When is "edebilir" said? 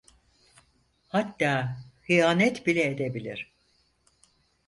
2.87-3.51